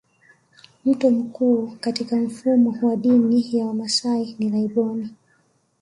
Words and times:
Mtu 0.85 1.11
mkuu 1.11 1.77
katika 1.79 2.15
mfumo 2.15 2.77
wa 2.87 2.95
dini 2.95 3.57
ya 3.57 3.65
Wamasai 3.65 4.35
ni 4.39 4.49
laibon 4.49 5.09